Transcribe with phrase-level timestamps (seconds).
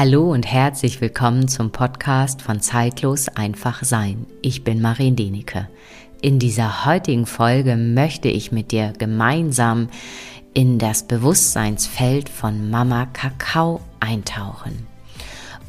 [0.00, 4.24] Hallo und herzlich willkommen zum Podcast von Zeitlos einfach sein.
[4.40, 5.68] Ich bin Marien Denike.
[6.22, 9.90] In dieser heutigen Folge möchte ich mit dir gemeinsam
[10.54, 14.86] in das Bewusstseinsfeld von Mama Kakao eintauchen.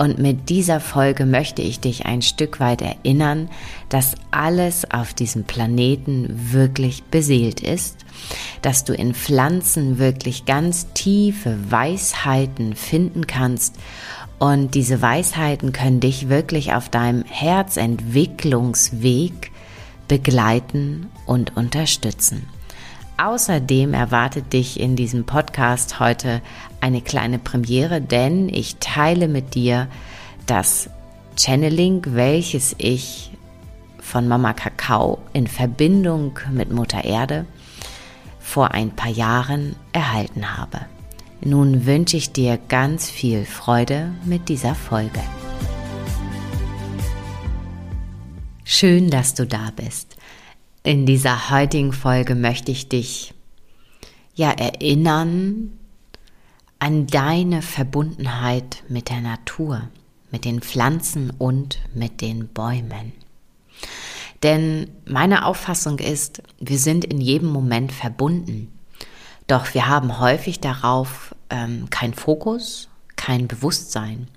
[0.02, 3.50] Und mit dieser Folge möchte ich dich ein Stück weit erinnern,
[3.89, 7.98] dass alles auf diesem Planeten wirklich beseelt ist,
[8.63, 13.75] dass du in Pflanzen wirklich ganz tiefe Weisheiten finden kannst
[14.41, 19.52] und diese Weisheiten können dich wirklich auf deinem Herzentwicklungsweg
[20.08, 22.48] begleiten und unterstützen.
[23.17, 26.41] Außerdem erwartet dich in diesem Podcast heute
[26.80, 29.88] eine kleine Premiere, denn ich teile mit dir
[30.48, 30.89] das
[31.38, 33.30] Channeling, welches ich
[34.00, 37.45] von Mama Kakao in Verbindung mit Mutter Erde
[38.39, 40.80] vor ein paar Jahren erhalten habe.
[41.44, 45.22] Nun wünsche ich dir ganz viel Freude mit dieser Folge.
[48.64, 50.17] Schön, dass du da bist.
[50.83, 53.33] In dieser heutigen Folge möchte ich dich
[54.36, 55.72] ja erinnern
[56.78, 59.89] an deine Verbundenheit mit der Natur,
[60.30, 63.14] mit den Pflanzen und mit den Bäumen.
[64.44, 68.72] Denn meine Auffassung ist, wir sind in jedem Moment verbunden.
[69.52, 74.30] Doch wir haben häufig darauf ähm, keinen Fokus, kein Bewusstsein.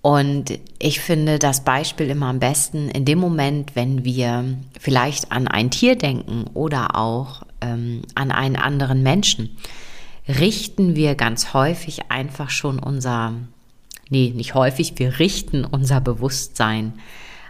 [0.00, 5.48] Und ich finde das Beispiel immer am besten in dem Moment, wenn wir vielleicht an
[5.48, 9.58] ein Tier denken oder auch ähm, an einen anderen Menschen,
[10.26, 13.34] richten wir ganz häufig einfach schon unser,
[14.08, 16.94] nee, nicht häufig, wir richten unser Bewusstsein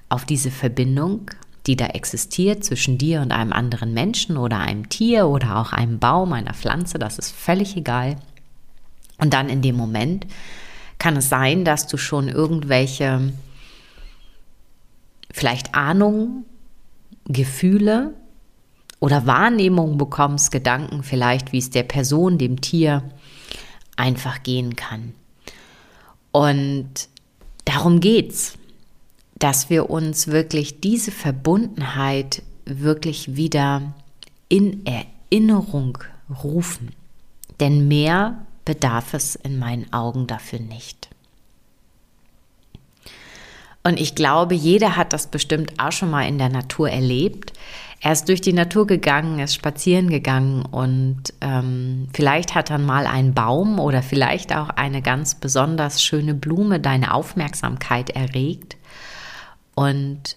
[0.09, 1.31] auf diese Verbindung,
[1.67, 5.99] die da existiert zwischen dir und einem anderen Menschen oder einem Tier oder auch einem
[5.99, 8.17] Baum, einer Pflanze, das ist völlig egal.
[9.19, 10.27] Und dann in dem Moment
[10.99, 13.33] kann es sein, dass du schon irgendwelche
[15.33, 16.45] vielleicht Ahnungen,
[17.27, 18.15] Gefühle
[18.99, 23.03] oder Wahrnehmungen bekommst, Gedanken vielleicht, wie es der Person, dem Tier
[23.97, 25.15] einfach gehen kann.
[26.33, 27.09] Und
[27.65, 28.55] darum geht's
[29.41, 33.95] dass wir uns wirklich diese Verbundenheit wirklich wieder
[34.49, 35.99] in Erinnerung
[36.45, 36.91] rufen.
[37.59, 41.09] Denn mehr bedarf es in meinen Augen dafür nicht.
[43.83, 47.55] Und ich glaube, jeder hat das bestimmt auch schon mal in der Natur erlebt.
[48.03, 53.07] Er ist durch die Natur gegangen, ist spazieren gegangen und ähm, vielleicht hat dann mal
[53.07, 58.77] ein Baum oder vielleicht auch eine ganz besonders schöne Blume deine Aufmerksamkeit erregt
[59.81, 60.37] und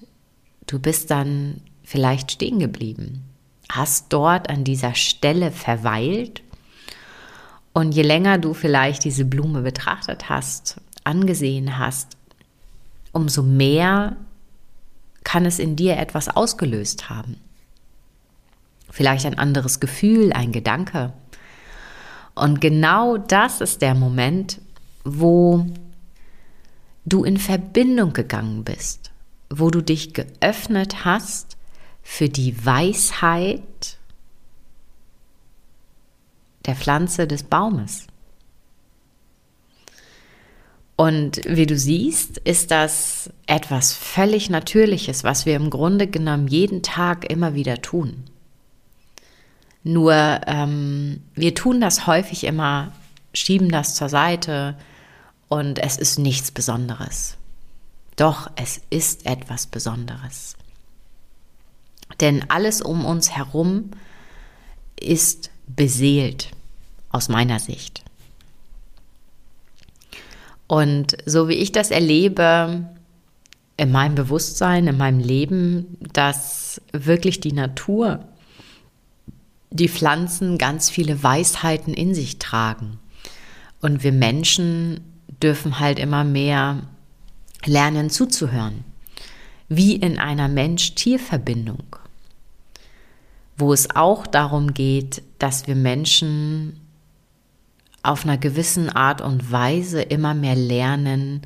[0.67, 3.25] du bist dann vielleicht stehen geblieben,
[3.69, 6.41] hast dort an dieser Stelle verweilt
[7.73, 12.15] und je länger du vielleicht diese Blume betrachtet hast, angesehen hast,
[13.11, 14.15] umso mehr
[15.25, 17.35] kann es in dir etwas ausgelöst haben.
[18.91, 21.11] Vielleicht ein anderes Gefühl, ein Gedanke.
[22.33, 24.61] Und genau das ist der Moment,
[25.03, 25.65] wo
[27.03, 29.12] du in Verbindung gegangen bist
[29.49, 31.57] wo du dich geöffnet hast
[32.01, 33.97] für die Weisheit
[36.65, 38.07] der Pflanze des Baumes.
[40.95, 46.83] Und wie du siehst, ist das etwas völlig Natürliches, was wir im Grunde genommen jeden
[46.83, 48.23] Tag immer wieder tun.
[49.83, 50.13] Nur
[50.47, 52.93] ähm, wir tun das häufig immer,
[53.33, 54.77] schieben das zur Seite
[55.49, 57.37] und es ist nichts Besonderes.
[58.16, 60.56] Doch es ist etwas Besonderes.
[62.19, 63.91] Denn alles um uns herum
[65.00, 66.51] ist beseelt,
[67.09, 68.03] aus meiner Sicht.
[70.68, 72.90] Und so wie ich das erlebe
[73.78, 78.19] in meinem Bewusstsein, in meinem Leben, dass wirklich die Natur,
[79.72, 83.00] die Pflanzen ganz viele Weisheiten in sich tragen.
[83.81, 85.01] Und wir Menschen
[85.42, 86.83] dürfen halt immer mehr
[87.65, 88.83] lernen zuzuhören,
[89.69, 91.98] wie in einer Mensch-Tier-Verbindung,
[93.57, 96.80] wo es auch darum geht, dass wir Menschen
[98.04, 101.42] auf einer gewissen Art und Weise immer mehr lernen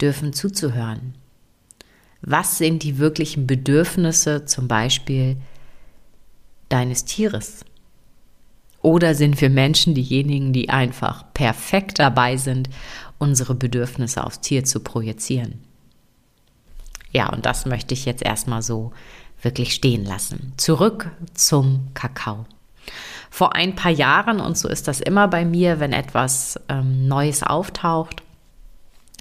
[0.00, 1.14] dürfen zuzuhören.
[2.22, 5.36] Was sind die wirklichen Bedürfnisse zum Beispiel
[6.68, 7.64] deines Tieres?
[8.80, 12.68] Oder sind wir Menschen diejenigen, die einfach perfekt dabei sind,
[13.22, 15.62] unsere Bedürfnisse aufs Tier zu projizieren?
[17.12, 18.92] Ja, und das möchte ich jetzt erstmal so
[19.40, 20.54] wirklich stehen lassen.
[20.56, 22.46] Zurück zum Kakao.
[23.30, 27.44] Vor ein paar Jahren, und so ist das immer bei mir, wenn etwas ähm, Neues
[27.44, 28.22] auftaucht,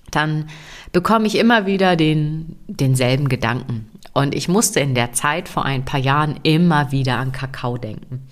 [0.10, 0.50] dann
[0.92, 3.90] bekomme ich immer wieder den, denselben Gedanken.
[4.14, 8.28] Und ich musste in der Zeit vor ein paar Jahren immer wieder an Kakao denken.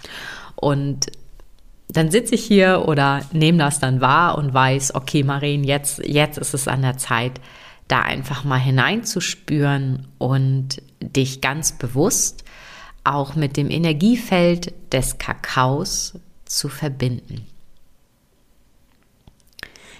[0.56, 1.12] Und
[1.90, 6.38] dann sitze ich hier oder nehme das dann wahr und weiß, okay, Marien, jetzt, jetzt
[6.38, 7.42] ist es an der Zeit,
[7.88, 12.44] da einfach mal hineinzuspüren und dich ganz bewusst
[13.04, 16.14] auch mit dem Energiefeld des Kakaos
[16.46, 17.48] zu verbinden.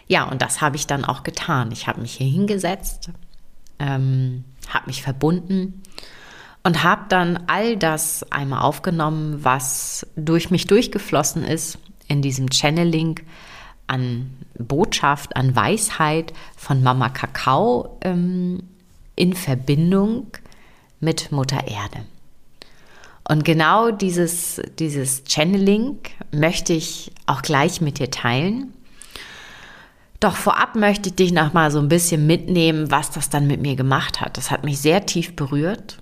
[0.08, 1.72] Ja, und das habe ich dann auch getan.
[1.72, 3.10] Ich habe mich hier hingesetzt,
[3.80, 5.82] ähm, habe mich verbunden
[6.64, 13.20] und habe dann all das einmal aufgenommen, was durch mich durchgeflossen ist in diesem Channeling
[13.88, 18.64] an Botschaft, an Weisheit von Mama Kakao ähm,
[19.16, 20.28] in Verbindung
[21.00, 22.06] mit Mutter Erde.
[23.28, 26.00] Und genau dieses, dieses Channeling
[26.32, 28.74] möchte ich auch gleich mit dir teilen.
[30.20, 33.62] Doch vorab möchte ich dich noch mal so ein bisschen mitnehmen, was das dann mit
[33.62, 34.38] mir gemacht hat.
[34.38, 36.00] Das hat mich sehr tief berührt,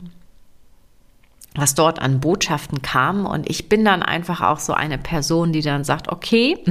[1.57, 3.25] was dort an Botschaften kam.
[3.25, 6.63] Und ich bin dann einfach auch so eine Person, die dann sagt, okay,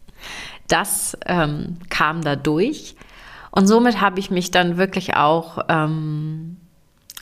[0.68, 2.94] das ähm, kam da durch.
[3.50, 6.58] Und somit habe ich mich dann wirklich auch ähm,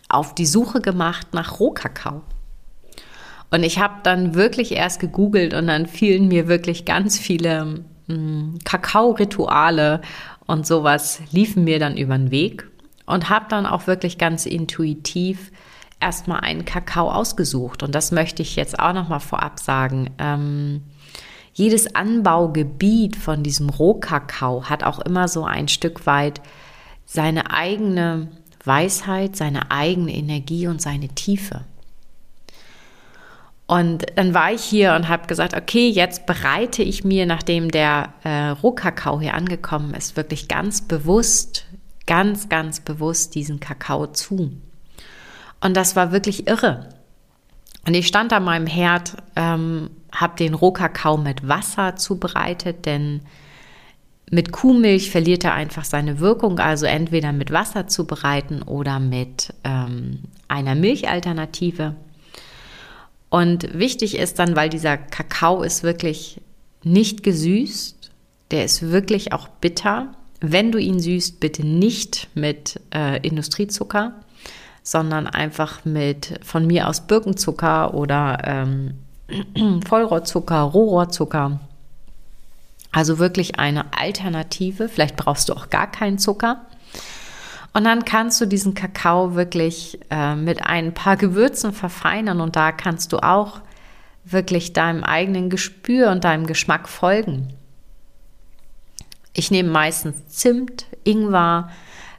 [0.09, 2.23] auf die Suche gemacht nach Rohkakao.
[3.51, 8.59] Und ich habe dann wirklich erst gegoogelt und dann fielen mir wirklich ganz viele hm,
[8.65, 10.03] Kakao-Rituale
[10.47, 12.69] und sowas liefen mir dann über den Weg
[13.07, 15.51] und habe dann auch wirklich ganz intuitiv
[16.01, 17.83] erstmal einen Kakao ausgesucht.
[17.83, 20.11] Und das möchte ich jetzt auch nochmal vorab sagen.
[20.19, 20.83] Ähm,
[21.53, 26.41] jedes Anbaugebiet von diesem Rohkakao hat auch immer so ein Stück weit
[27.05, 28.29] seine eigene
[28.65, 31.65] Weisheit, seine eigene Energie und seine Tiefe.
[33.67, 38.15] Und dann war ich hier und habe gesagt, okay, jetzt bereite ich mir, nachdem der
[38.25, 41.67] äh, Rohkakao hier angekommen ist, wirklich ganz bewusst,
[42.07, 44.53] ganz, ganz bewusst diesen Kakao zu.
[45.61, 46.89] Und das war wirklich irre.
[47.87, 53.23] Und ich stand an meinem Herd, ähm, habe den Rohkakao mit Wasser zubereitet, denn
[54.31, 60.21] mit Kuhmilch verliert er einfach seine Wirkung, also entweder mit Wasser zubereiten oder mit ähm,
[60.49, 61.95] einer Milchalternative.
[63.31, 66.41] Und wichtig ist dann, weil dieser Kakao ist wirklich
[66.83, 68.11] nicht gesüßt,
[68.51, 70.13] der ist wirklich auch bitter.
[70.41, 74.15] Wenn du ihn süßt, bitte nicht mit äh, Industriezucker,
[74.91, 78.95] sondern einfach mit von mir aus Birkenzucker oder ähm,
[79.87, 81.61] Vollrohrzucker, Rohrohrzucker.
[82.91, 84.89] Also wirklich eine Alternative.
[84.89, 86.63] Vielleicht brauchst du auch gar keinen Zucker.
[87.75, 92.73] Und dann kannst du diesen Kakao wirklich äh, mit ein paar Gewürzen verfeinern und da
[92.73, 93.61] kannst du auch
[94.25, 97.53] wirklich deinem eigenen Gespür und deinem Geschmack folgen.
[99.35, 101.69] Ich nehme meistens Zimt, Ingwer,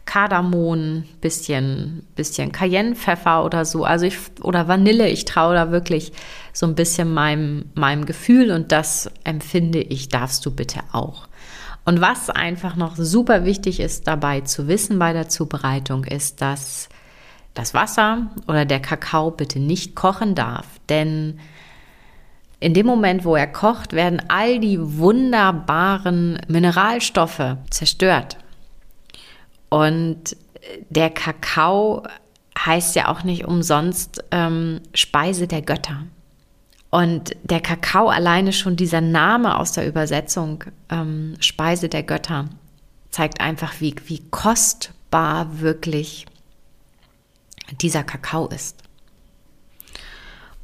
[0.09, 5.07] Kardamom, bisschen, bisschen Cayennepfeffer oder so, also ich, oder Vanille.
[5.07, 6.11] Ich traue da wirklich
[6.51, 11.27] so ein bisschen meinem, meinem Gefühl und das empfinde ich, darfst du bitte auch.
[11.85, 16.89] Und was einfach noch super wichtig ist dabei zu wissen bei der Zubereitung, ist, dass
[17.53, 20.65] das Wasser oder der Kakao bitte nicht kochen darf.
[20.89, 21.39] Denn
[22.59, 28.37] in dem Moment, wo er kocht, werden all die wunderbaren Mineralstoffe zerstört.
[29.69, 30.35] Und
[30.89, 32.03] der Kakao
[32.57, 36.03] heißt ja auch nicht umsonst ähm, Speise der Götter.
[36.89, 42.49] Und der Kakao alleine schon dieser Name aus der Übersetzung ähm, Speise der Götter
[43.11, 46.25] zeigt einfach, wie, wie kostbar wirklich
[47.79, 48.83] dieser Kakao ist.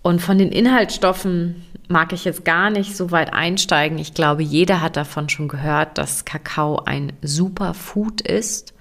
[0.02, 3.98] Und von den Inhaltsstoffen mag ich jetzt gar nicht so weit einsteigen.
[3.98, 8.75] Ich glaube, jeder hat davon schon gehört, dass Kakao ein Superfood ist.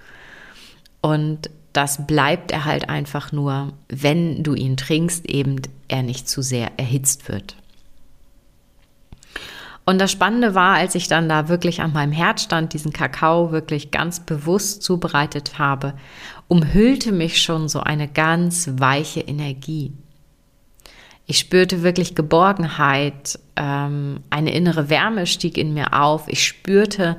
[1.05, 6.41] Und das bleibt er halt einfach nur, wenn du ihn trinkst, eben er nicht zu
[6.41, 7.55] sehr erhitzt wird.
[9.85, 13.51] Und das Spannende war, als ich dann da wirklich an meinem Herd stand, diesen Kakao
[13.51, 15.93] wirklich ganz bewusst zubereitet habe,
[16.47, 19.93] umhüllte mich schon so eine ganz weiche Energie.
[21.27, 26.27] Ich spürte wirklich Geborgenheit, ähm, eine innere Wärme stieg in mir auf.
[26.29, 27.15] Ich spürte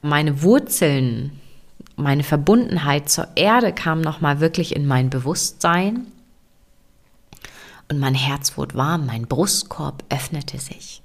[0.00, 1.38] meine Wurzeln
[1.98, 6.06] meine Verbundenheit zur Erde kam nochmal wirklich in mein Bewusstsein.
[7.90, 11.02] Und mein Herz wurde warm, mein Brustkorb öffnete sich.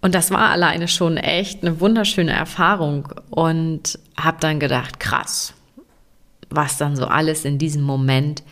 [0.00, 5.52] Und das war alleine schon echt eine wunderschöne Erfahrung und habe dann gedacht, krass,
[6.48, 8.42] was dann so alles in diesem Moment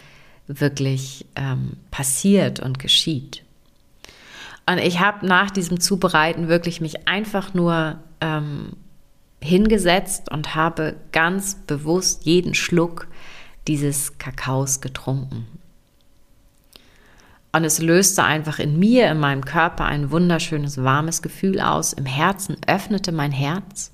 [0.46, 3.44] wirklich ähm, passiert und geschieht.
[4.66, 8.74] Und ich habe nach diesem Zubereiten wirklich mich einfach nur ähm,
[9.40, 13.06] hingesetzt und habe ganz bewusst jeden Schluck
[13.66, 15.46] dieses Kakaos getrunken.
[17.52, 21.92] Und es löste einfach in mir, in meinem Körper ein wunderschönes, warmes Gefühl aus.
[21.92, 23.90] Im Herzen öffnete mein Herz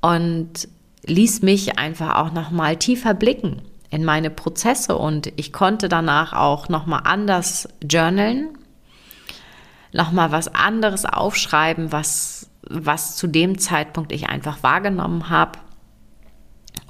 [0.00, 0.68] und
[1.04, 6.34] ließ mich einfach auch noch mal tiefer blicken in meine Prozesse und ich konnte danach
[6.34, 8.50] auch noch mal anders journalen,
[9.92, 15.58] noch mal was anderes aufschreiben, was was zu dem Zeitpunkt ich einfach wahrgenommen habe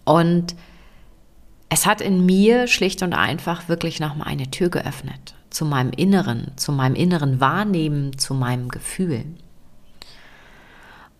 [0.04, 0.54] und
[1.68, 5.90] es hat in mir schlicht und einfach wirklich noch mal eine Tür geöffnet zu meinem
[5.90, 9.24] Inneren, zu meinem inneren Wahrnehmen, zu meinem Gefühl.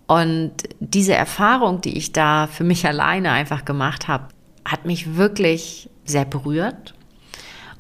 [0.07, 4.29] Und diese Erfahrung, die ich da für mich alleine einfach gemacht habe,
[4.65, 6.95] hat mich wirklich sehr berührt.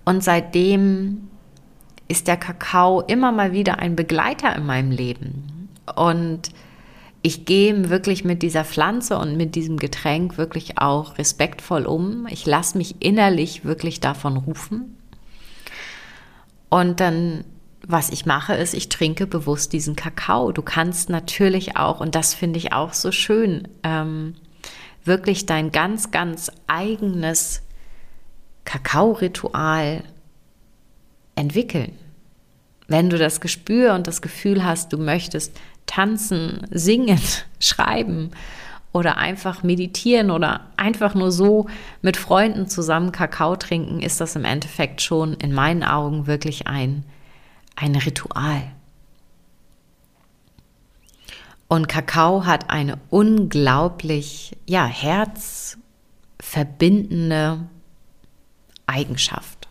[0.04, 1.28] Und seitdem
[2.06, 5.70] ist der Kakao immer mal wieder ein Begleiter in meinem Leben.
[5.96, 6.50] Und
[7.22, 12.26] ich gehe wirklich mit dieser Pflanze und mit diesem Getränk wirklich auch respektvoll um.
[12.30, 14.96] Ich lasse mich innerlich wirklich davon rufen.
[16.68, 17.44] Und dann
[17.88, 20.52] was ich mache, ist, ich trinke bewusst diesen Kakao.
[20.52, 24.34] Du kannst natürlich auch, und das finde ich auch so schön, ähm,
[25.04, 27.62] wirklich dein ganz, ganz eigenes
[28.64, 30.04] Kakao-Ritual
[31.34, 31.98] entwickeln.
[32.88, 37.20] Wenn du das Gespür und das Gefühl hast, du möchtest tanzen, singen,
[37.58, 38.30] schreiben
[38.92, 41.66] oder einfach meditieren oder einfach nur so
[42.00, 47.02] mit Freunden zusammen Kakao trinken, ist das im Endeffekt schon in meinen Augen wirklich ein
[47.80, 48.72] ein Ritual.
[51.68, 57.68] Und Kakao hat eine unglaublich, ja, herzverbindende
[58.86, 59.68] Eigenschaft.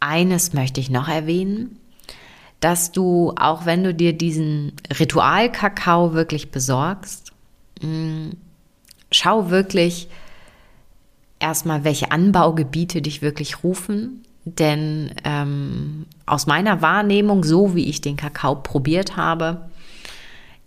[0.00, 1.78] Eines möchte ich noch erwähnen,
[2.62, 7.32] dass du, auch wenn du dir diesen Ritual-Kakao wirklich besorgst,
[7.82, 8.30] mm,
[9.10, 10.08] schau wirklich
[11.38, 18.16] erstmal, welche Anbaugebiete dich wirklich rufen denn ähm, aus meiner Wahrnehmung, so wie ich den
[18.16, 19.68] Kakao probiert habe,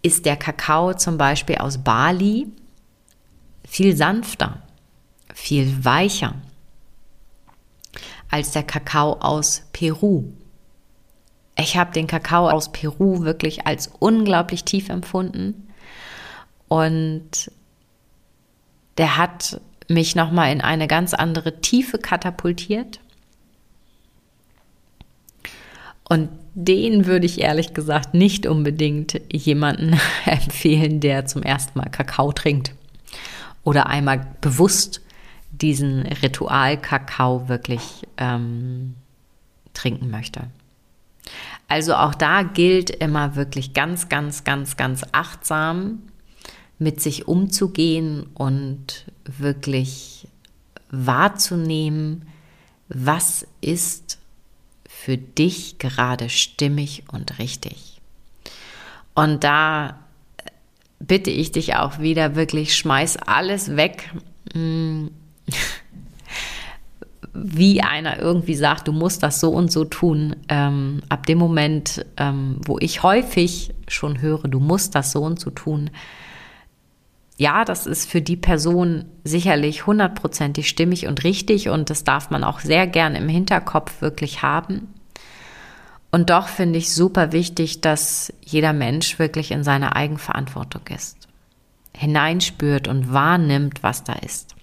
[0.02, 2.48] ist der Kakao zum Beispiel aus Bali
[3.68, 4.62] viel sanfter,
[5.34, 6.36] viel weicher
[8.30, 10.26] als der Kakao aus Peru.
[11.58, 15.68] Ich habe den Kakao aus Peru wirklich als unglaublich tief empfunden
[16.68, 17.52] und
[18.98, 23.00] der hat mich nochmal in eine ganz andere Tiefe katapultiert
[26.08, 32.32] und den würde ich ehrlich gesagt nicht unbedingt jemanden empfehlen, der zum ersten Mal Kakao
[32.32, 32.74] trinkt
[33.64, 35.02] oder einmal bewusst
[35.52, 38.96] diesen Ritual-Kakao wirklich ähm,
[39.74, 40.48] trinken möchte.
[41.68, 46.04] Also auch da gilt immer wirklich ganz, ganz, ganz, ganz achtsam
[46.78, 50.28] mit sich umzugehen und wirklich
[50.90, 52.28] wahrzunehmen,
[52.88, 54.20] was ist
[54.88, 58.02] für dich gerade stimmig und richtig.
[59.14, 60.00] Und da
[61.00, 64.12] bitte ich dich auch wieder wirklich, schmeiß alles weg.
[67.36, 70.36] Wie einer irgendwie sagt, du musst das so und so tun.
[70.48, 75.40] Ähm, ab dem Moment, ähm, wo ich häufig schon höre, du musst das so und
[75.40, 75.90] so tun,
[77.38, 82.44] ja, das ist für die Person sicherlich hundertprozentig stimmig und richtig und das darf man
[82.44, 84.94] auch sehr gern im Hinterkopf wirklich haben.
[86.12, 91.28] Und doch finde ich super wichtig, dass jeder Mensch wirklich in seiner Eigenverantwortung ist,
[91.94, 94.55] hineinspürt und wahrnimmt, was da ist.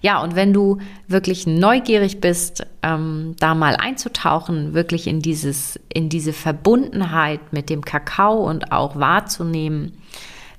[0.00, 6.08] Ja, und wenn du wirklich neugierig bist, ähm, da mal einzutauchen, wirklich in dieses, in
[6.08, 9.92] diese Verbundenheit mit dem Kakao und auch wahrzunehmen,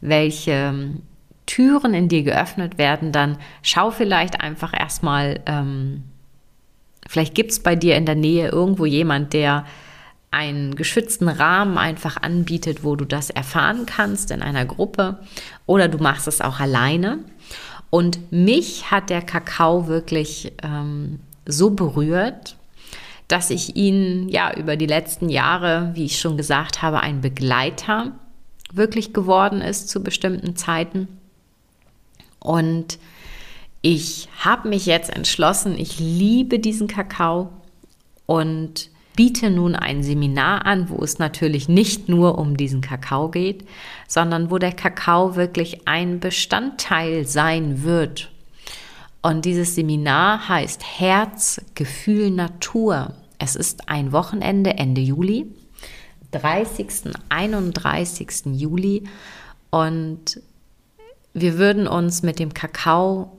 [0.02, 1.02] welche ähm,
[1.46, 6.04] Türen in dir geöffnet werden, dann schau vielleicht einfach erstmal, ähm,
[7.08, 9.66] vielleicht gibt es bei dir in der Nähe irgendwo jemand, der
[10.30, 15.20] einen geschützten Rahmen einfach anbietet, wo du das erfahren kannst in einer Gruppe
[15.66, 17.20] oder du machst es auch alleine.
[17.90, 22.58] Und mich hat der Kakao wirklich ähm, so berührt,
[23.28, 28.14] dass ich ihn ja über die letzten Jahre, wie ich schon gesagt habe, ein Begleiter
[28.74, 31.08] wirklich geworden ist zu bestimmten Zeiten.
[32.40, 33.00] Und
[33.82, 37.50] ich habe mich jetzt entschlossen, ich liebe diesen Kakao
[38.26, 43.68] und biete nun ein Seminar an, wo es natürlich nicht nur um diesen Kakao geht,
[44.08, 48.32] sondern wo der Kakao wirklich ein Bestandteil sein wird.
[49.22, 53.14] Und dieses Seminar heißt Herz, Gefühl, Natur.
[53.40, 55.48] Es ist ein Wochenende Ende Juli
[56.32, 58.28] 30., 31.
[58.54, 59.04] Juli
[59.70, 60.42] und
[61.34, 63.37] wir würden uns mit dem Kakao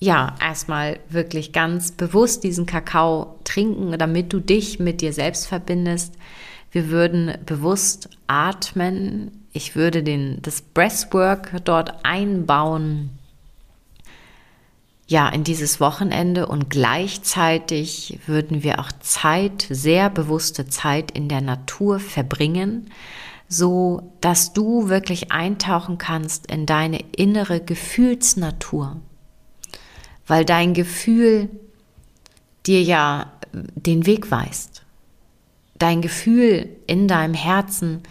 [0.00, 6.14] ja, erstmal wirklich ganz bewusst diesen Kakao trinken, damit du dich mit dir selbst verbindest.
[6.70, 9.46] Wir würden bewusst atmen.
[9.52, 13.10] Ich würde den, das Breathwork dort einbauen.
[15.08, 21.40] Ja, in dieses Wochenende und gleichzeitig würden wir auch Zeit, sehr bewusste Zeit in der
[21.40, 22.90] Natur verbringen,
[23.48, 29.00] so dass du wirklich eintauchen kannst in deine innere Gefühlsnatur
[30.28, 31.48] weil dein Gefühl
[32.66, 34.82] dir ja den Weg weist.
[35.78, 38.02] Dein Gefühl in deinem Herzen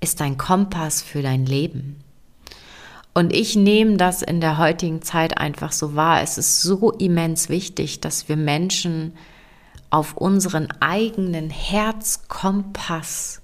[0.00, 1.96] ist dein Kompass für dein Leben.
[3.14, 6.22] Und ich nehme das in der heutigen Zeit einfach so wahr.
[6.22, 9.12] Es ist so immens wichtig, dass wir Menschen
[9.90, 13.42] auf unseren eigenen Herzkompass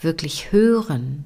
[0.00, 1.24] wirklich hören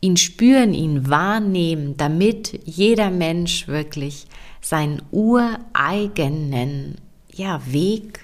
[0.00, 4.26] ihn spüren, ihn wahrnehmen, damit jeder Mensch wirklich
[4.60, 6.96] seinen ureigenen
[7.32, 8.20] ja, Weg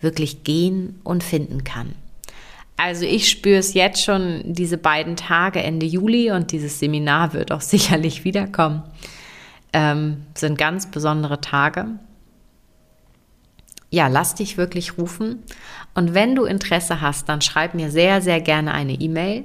[0.00, 1.94] wirklich gehen und finden kann.
[2.76, 7.52] Also ich spüre es jetzt schon diese beiden Tage Ende Juli und dieses Seminar wird
[7.52, 8.82] auch sicherlich wiederkommen.
[9.72, 11.86] Ähm, sind ganz besondere Tage.
[13.90, 15.42] Ja, lass dich wirklich rufen.
[15.94, 19.44] Und wenn du Interesse hast, dann schreib mir sehr, sehr gerne eine E-Mail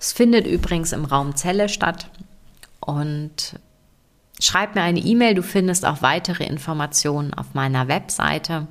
[0.00, 2.08] es findet übrigens im Raum Zelle statt.
[2.80, 3.60] Und
[4.40, 8.66] schreib mir eine E-Mail, du findest auch weitere Informationen auf meiner Webseite.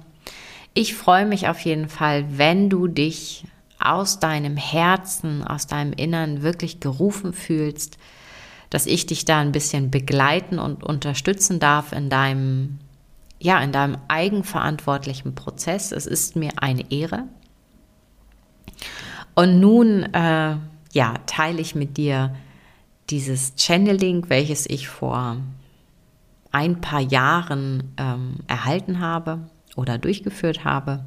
[0.73, 3.45] Ich freue mich auf jeden Fall, wenn du dich
[3.79, 7.99] aus deinem Herzen, aus deinem Innern wirklich gerufen fühlst,
[8.71, 12.79] dass ich dich da ein bisschen begleiten und unterstützen darf in deinem,
[13.39, 15.91] ja, in deinem eigenverantwortlichen Prozess.
[15.91, 17.25] Es ist mir eine Ehre.
[19.35, 20.57] Und nun äh,
[20.93, 22.35] ja, teile ich mit dir
[23.09, 25.37] dieses Channeling, welches ich vor
[26.51, 31.05] ein paar Jahren ähm, erhalten habe oder durchgeführt habe.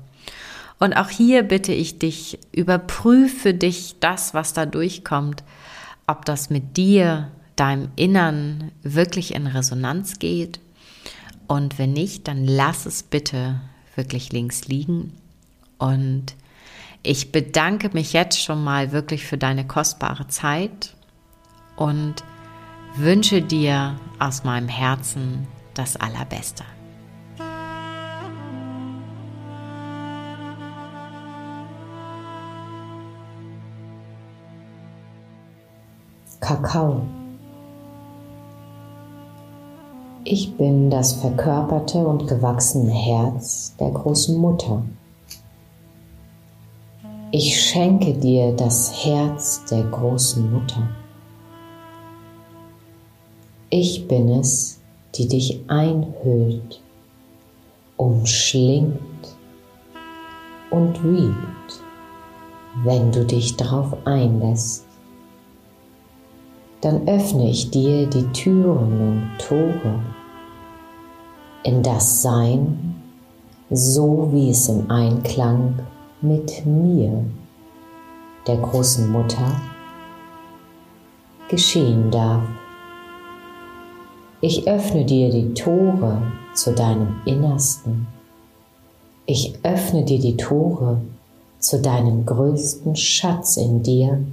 [0.79, 5.45] Und auch hier bitte ich dich, überprüfe dich das, was da durchkommt,
[6.07, 10.61] ob das mit dir, deinem Innern wirklich in Resonanz geht.
[11.47, 13.61] Und wenn nicht, dann lass es bitte
[13.95, 15.13] wirklich links liegen
[15.79, 16.35] und
[17.03, 20.95] ich bedanke mich jetzt schon mal wirklich für deine kostbare Zeit
[21.77, 22.17] und
[22.97, 26.65] wünsche dir aus meinem Herzen das Allerbeste.
[36.41, 37.03] Kakao.
[40.25, 44.83] Ich bin das verkörperte und gewachsene Herz der großen Mutter.
[47.35, 50.87] Ich schenke dir das Herz der großen Mutter.
[53.71, 54.83] Ich bin es,
[55.15, 56.83] die dich einhüllt,
[57.97, 59.01] umschlingt
[60.69, 61.83] und wiebt,
[62.85, 64.85] wenn du dich darauf einlässt.
[66.83, 70.03] Dann öffne ich dir die Türen und Tore
[71.63, 72.95] in das Sein,
[73.71, 75.79] so wie es im Einklang
[76.23, 77.25] mit mir,
[78.47, 79.61] der großen Mutter,
[81.49, 82.43] geschehen darf.
[84.41, 86.23] Ich öffne dir die Tore
[86.55, 88.07] zu deinem Innersten.
[89.27, 91.01] Ich öffne dir die Tore
[91.59, 94.25] zu deinem größten Schatz in dir,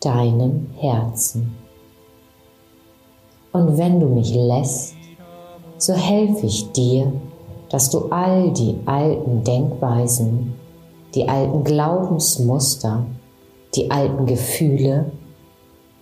[0.00, 1.54] deinem Herzen.
[3.52, 4.94] Und wenn du mich lässt,
[5.78, 7.12] so helfe ich dir,
[7.70, 10.54] dass du all die alten Denkweisen
[11.14, 13.06] die alten Glaubensmuster,
[13.74, 15.12] die alten Gefühle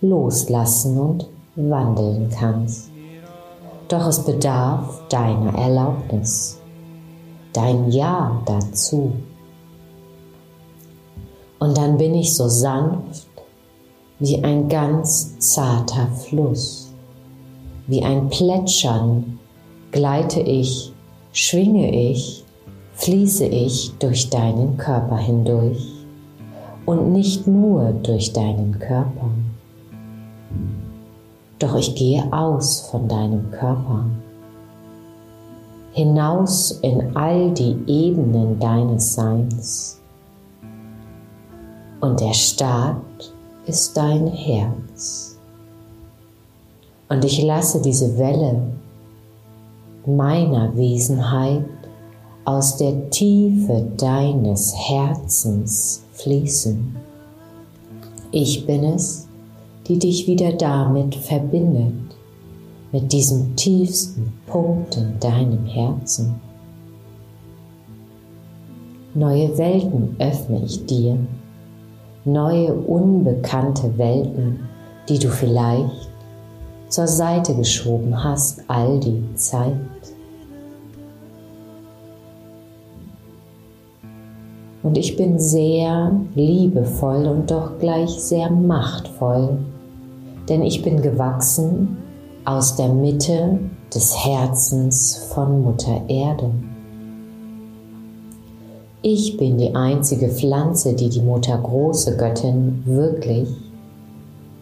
[0.01, 2.89] loslassen und wandeln kannst.
[3.87, 6.59] Doch es bedarf deiner Erlaubnis,
[7.53, 9.11] dein Ja dazu.
[11.59, 13.27] Und dann bin ich so sanft
[14.19, 16.91] wie ein ganz zarter Fluss,
[17.87, 19.39] wie ein Plätschern
[19.91, 20.91] gleite ich,
[21.33, 22.43] schwinge ich
[22.93, 25.93] fließe ich durch deinen Körper hindurch
[26.85, 29.29] und nicht nur durch deinen Körper.
[31.59, 34.05] Doch ich gehe aus von deinem Körper,
[35.93, 39.99] hinaus in all die Ebenen deines Seins.
[42.01, 42.97] Und der Start
[43.65, 45.39] ist dein Herz.
[47.07, 48.61] Und ich lasse diese Welle
[50.05, 51.63] meiner Wesenheit
[52.45, 56.95] aus der Tiefe deines Herzens fließen.
[58.31, 59.27] Ich bin es,
[59.87, 61.93] die dich wieder damit verbindet,
[62.91, 66.35] mit diesem tiefsten Punkt in deinem Herzen.
[69.13, 71.17] Neue Welten öffne ich dir,
[72.25, 74.59] neue unbekannte Welten,
[75.07, 76.09] die du vielleicht
[76.89, 79.75] zur Seite geschoben hast all die Zeit.
[84.83, 89.57] Und ich bin sehr liebevoll und doch gleich sehr machtvoll,
[90.49, 91.97] denn ich bin gewachsen
[92.43, 93.59] aus der Mitte
[93.95, 96.51] des Herzens von Mutter Erde.
[99.01, 103.49] Ich bin die einzige Pflanze, die die Mutter große Göttin wirklich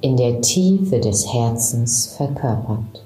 [0.02, 3.06] in der Tiefe des Herzens verkörpert.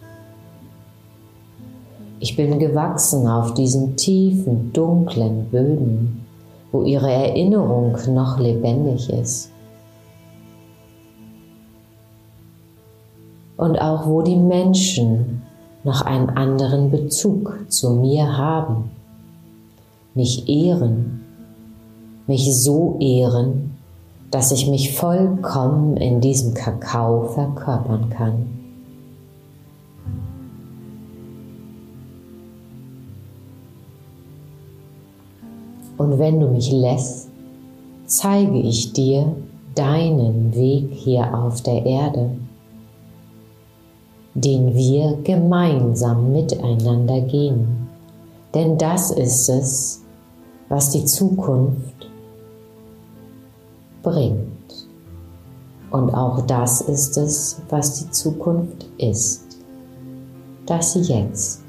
[2.19, 6.24] Ich bin gewachsen auf diesen tiefen, dunklen Böden,
[6.75, 9.49] wo ihre Erinnerung noch lebendig ist.
[13.55, 15.43] Und auch wo die Menschen
[15.85, 18.91] noch einen anderen Bezug zu mir haben,
[20.15, 21.21] mich ehren,
[22.27, 23.77] mich so ehren,
[24.29, 28.54] dass ich mich vollkommen in diesem Kakao verkörpern kann.
[35.97, 37.29] Und wenn du mich lässt,
[38.05, 39.35] zeige ich dir
[39.75, 42.31] deinen Weg hier auf der Erde,
[44.33, 47.87] den wir gemeinsam miteinander gehen.
[48.53, 50.01] Denn das ist es,
[50.69, 52.09] was die Zukunft
[54.01, 54.87] bringt.
[55.91, 59.43] Und auch das ist es, was die Zukunft ist.
[60.65, 61.63] Das Jetzt.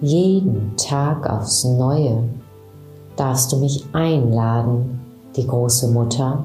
[0.00, 2.22] Jeden Tag aufs Neue
[3.20, 4.98] darfst du mich einladen,
[5.36, 6.42] die große Mutter,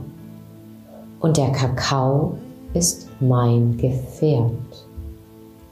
[1.22, 2.38] und der Kakao
[2.74, 4.52] ist mein Gefährt,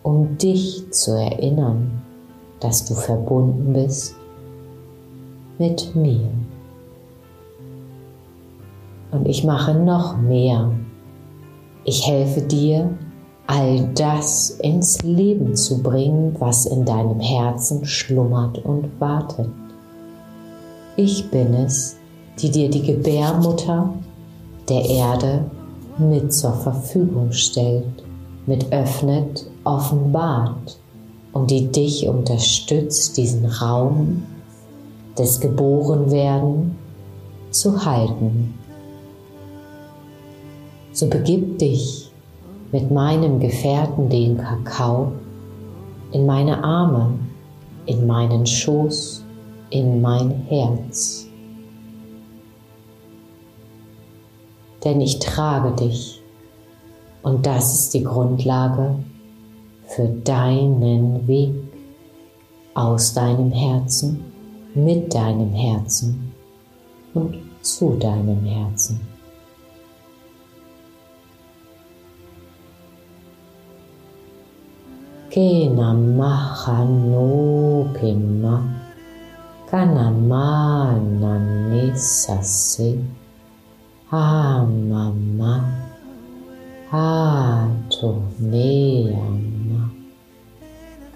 [0.01, 2.01] um dich zu erinnern,
[2.61, 4.15] dass du verbunden bist
[5.59, 6.29] mit mir.
[9.11, 10.71] Und ich mache noch mehr.
[11.83, 12.89] Ich helfe dir,
[13.45, 19.49] all das ins Leben zu bringen, was in deinem Herzen schlummert und wartet.
[20.95, 21.97] Ich bin es,
[22.39, 23.91] die dir die Gebärmutter
[24.69, 25.45] der Erde
[25.97, 28.03] mit zur Verfügung stellt,
[28.45, 30.79] mit öffnet, offenbart
[31.32, 34.21] und die dich unterstützt, diesen Raum
[35.17, 36.77] des Geborenwerden
[37.49, 38.53] zu halten.
[40.91, 42.12] So begib dich
[42.71, 45.12] mit meinem Gefährten, den Kakao,
[46.12, 47.13] in meine Arme,
[47.88, 49.22] in meinen Schoß,
[49.73, 51.27] in mein Herz.
[54.83, 56.21] Denn ich trage dich
[57.23, 58.95] und das ist die Grundlage
[59.88, 61.55] für deinen Weg
[62.75, 64.23] aus deinem Herzen,
[64.75, 66.33] mit deinem Herzen
[67.15, 68.99] und zu deinem Herzen.
[75.33, 78.72] ke nama khanu kema
[79.73, 82.93] Kanama nane sase.
[84.13, 85.65] Ah mama.
[86.93, 89.89] Ah tone ama.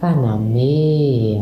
[0.01, 1.37] Kaname.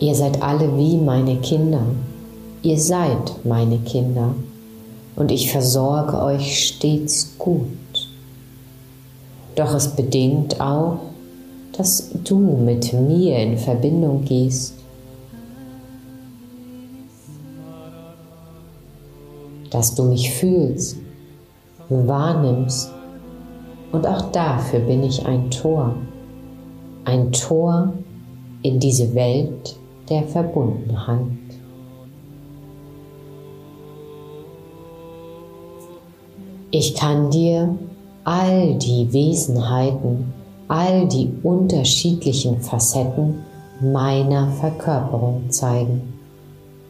[0.00, 1.82] Ihr seid alle wie meine Kinder.
[2.62, 4.34] Ihr seid meine Kinder
[5.16, 7.66] und ich versorge euch stets gut.
[9.56, 10.98] Doch es bedingt auch,
[11.76, 14.74] dass du mit mir in Verbindung gehst.
[19.70, 20.96] Dass du mich fühlst,
[21.88, 22.90] wahrnimmst
[23.90, 25.94] und auch dafür bin ich ein Tor.
[27.04, 27.92] Ein Tor
[28.62, 29.76] in diese Welt,
[30.10, 31.20] der Verbundenheit.
[36.70, 37.76] Ich kann dir
[38.24, 40.32] all die Wesenheiten,
[40.68, 43.42] all die unterschiedlichen Facetten
[43.80, 46.14] meiner Verkörperung zeigen.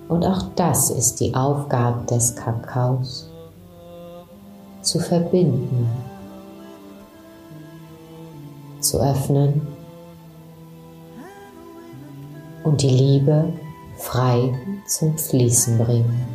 [0.09, 3.31] Und auch das ist die Aufgabe des Kakaos,
[4.83, 5.87] zu verbinden,
[8.81, 9.78] zu öffnen
[12.69, 13.51] und die Liebe
[13.97, 14.53] frei
[14.87, 16.29] zum Fließen bringen.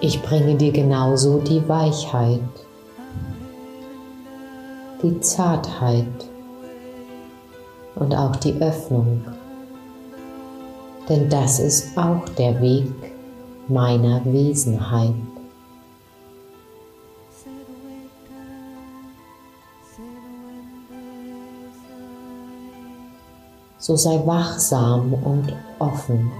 [0.00, 2.40] Ich bringe dir genauso die Weichheit,
[5.02, 6.06] die Zartheit
[7.96, 9.24] und auch die Öffnung,
[11.08, 13.15] denn das ist auch der Weg
[13.68, 15.14] meiner Wesenheit.
[23.78, 26.32] So sei wachsam und offen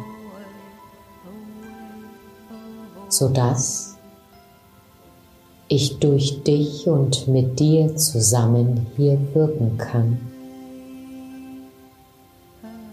[3.08, 3.96] sodass
[5.68, 10.20] ich durch dich und mit dir zusammen hier wirken kann.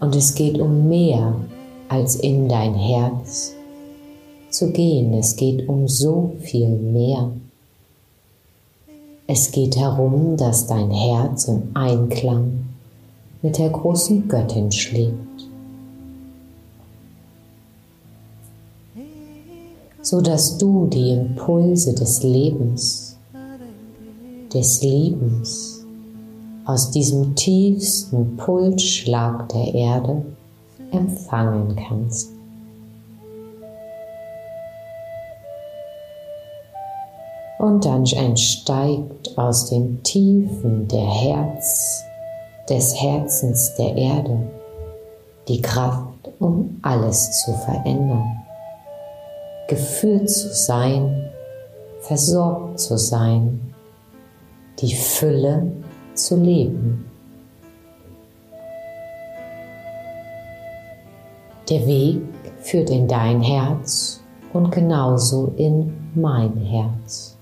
[0.00, 1.34] Und es geht um mehr
[1.88, 3.54] als in dein Herz
[4.54, 5.12] zu gehen.
[5.14, 7.30] Es geht um so viel mehr.
[9.26, 12.66] Es geht darum, dass dein Herz im Einklang
[13.42, 15.34] mit der großen Göttin schlägt.
[20.04, 23.16] so dass du die Impulse des Lebens,
[24.52, 25.82] des Liebens
[26.66, 30.22] aus diesem tiefsten Pulsschlag der Erde
[30.92, 32.33] empfangen kannst.
[37.64, 42.04] Und dann entsteigt aus den Tiefen der Herz,
[42.68, 44.50] des Herzens der Erde
[45.48, 48.44] die Kraft, um alles zu verändern
[49.68, 51.30] geführt zu sein,
[52.00, 53.74] versorgt zu sein,
[54.78, 55.72] die Fülle
[56.14, 57.04] zu leben.
[61.70, 62.20] Der Weg
[62.60, 64.20] führt in dein Herz
[64.52, 67.33] und genauso in mein Herz.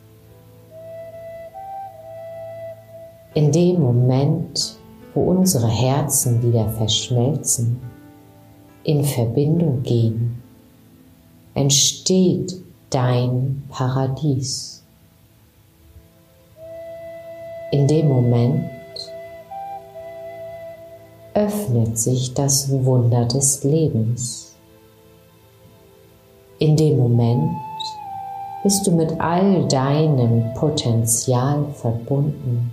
[3.35, 4.77] In dem Moment,
[5.15, 7.81] wo unsere Herzen wieder verschmelzen,
[8.85, 10.43] in Verbindung gehen,
[11.55, 14.85] entsteht dein Paradies.
[17.71, 18.69] In dem Moment
[21.33, 24.55] öffnet sich das Wunder des Lebens.
[26.59, 27.51] In dem Moment
[28.63, 32.71] bist du mit all deinem Potenzial verbunden,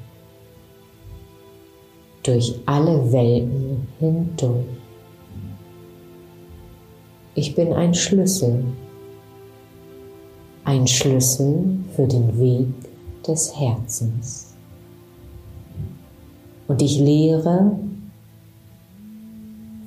[2.24, 4.66] durch alle Welten hindurch.
[7.36, 8.64] Ich bin ein Schlüssel,
[10.66, 12.68] ein Schlüssel für den Weg
[13.26, 14.56] des Herzens.
[16.68, 17.72] Und ich lehre,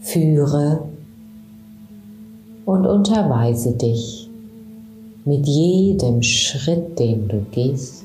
[0.00, 0.88] führe
[2.64, 4.28] und unterweise dich
[5.24, 8.04] mit jedem Schritt, den du gehst,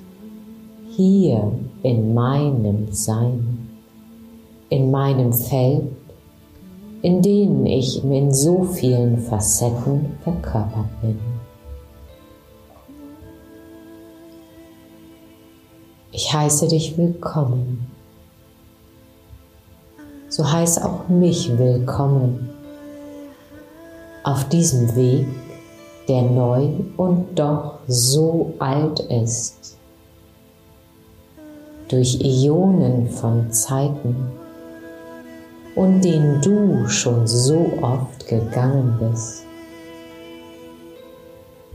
[0.95, 1.51] hier
[1.83, 3.66] in meinem Sein,
[4.69, 5.83] in meinem Feld
[7.01, 11.19] in denen ich in so vielen Facetten verkörpert bin.
[16.11, 17.85] Ich heiße dich willkommen.
[20.29, 22.49] So heiß auch mich willkommen
[24.23, 25.27] auf diesem Weg,
[26.07, 29.77] der neu und doch so alt ist.
[31.87, 34.31] Durch Ionen von Zeiten
[35.77, 39.45] und den du schon so oft gegangen bist.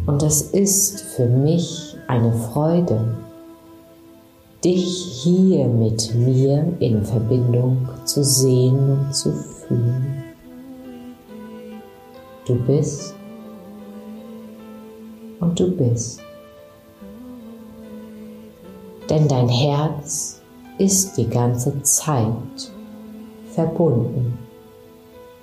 [0.06, 3.14] Und es ist für mich eine Freude,
[4.64, 10.24] dich hier mit mir in Verbindung zu sehen und zu fühlen.
[12.44, 13.14] Du bist
[15.38, 16.20] und du bist.
[19.08, 20.42] Denn dein Herz
[20.78, 22.71] ist die ganze Zeit
[23.54, 24.38] verbunden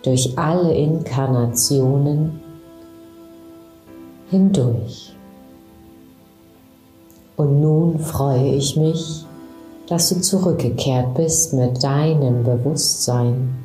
[0.03, 2.39] durch alle Inkarnationen
[4.29, 5.13] hindurch.
[7.35, 9.25] Und nun freue ich mich,
[9.87, 13.55] dass du zurückgekehrt bist mit deinem Bewusstsein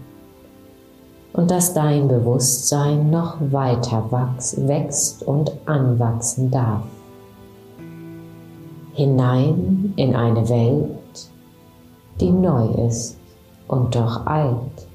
[1.33, 6.85] und dass dein Bewusstsein noch weiter wächst und anwachsen darf.
[8.95, 11.29] Hinein in eine Welt,
[12.21, 13.19] die neu ist
[13.69, 14.89] und doch alt.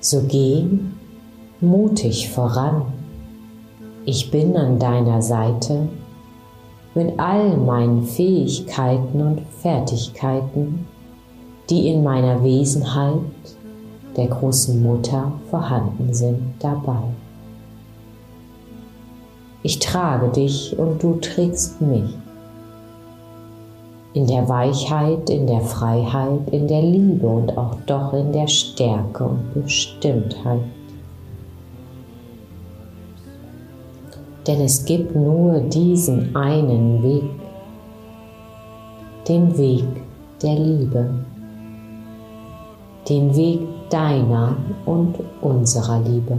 [0.00, 0.66] So geh
[1.60, 2.82] mutig voran.
[4.06, 5.88] Ich bin an deiner Seite
[6.94, 10.86] mit all meinen Fähigkeiten und Fertigkeiten
[11.70, 13.20] die in meiner Wesenheit
[14.16, 16.98] der großen Mutter vorhanden sind, dabei.
[19.62, 22.12] Ich trage dich und du trägst mich.
[24.12, 29.24] In der Weichheit, in der Freiheit, in der Liebe und auch doch in der Stärke
[29.24, 30.62] und Bestimmtheit.
[34.46, 37.30] Denn es gibt nur diesen einen Weg,
[39.28, 39.84] den Weg
[40.42, 41.08] der Liebe,
[43.08, 46.38] den Weg deiner und unserer Liebe.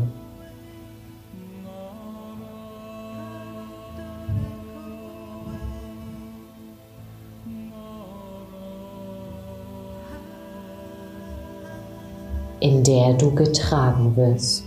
[12.61, 14.65] In der du getragen wirst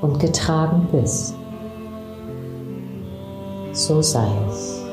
[0.00, 1.34] und getragen bist.
[3.72, 4.83] So sei es.